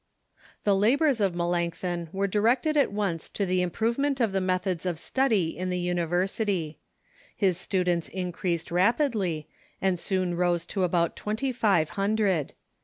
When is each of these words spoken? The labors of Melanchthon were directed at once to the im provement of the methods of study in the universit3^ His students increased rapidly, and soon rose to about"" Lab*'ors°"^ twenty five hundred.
The 0.63 0.75
labors 0.75 1.21
of 1.21 1.35
Melanchthon 1.35 2.09
were 2.11 2.25
directed 2.25 2.75
at 2.75 2.91
once 2.91 3.29
to 3.29 3.45
the 3.45 3.61
im 3.61 3.69
provement 3.69 4.19
of 4.19 4.31
the 4.31 4.41
methods 4.41 4.87
of 4.87 4.97
study 4.97 5.55
in 5.55 5.69
the 5.69 5.87
universit3^ 5.87 6.77
His 7.35 7.59
students 7.59 8.09
increased 8.09 8.71
rapidly, 8.71 9.47
and 9.79 9.99
soon 9.99 10.33
rose 10.35 10.65
to 10.65 10.81
about"" 10.81 11.01
Lab*'ors°"^ 11.11 11.15
twenty 11.17 11.51
five 11.51 11.89
hundred. 11.91 12.53